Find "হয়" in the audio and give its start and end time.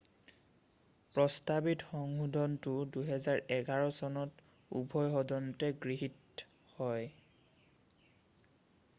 6.79-7.07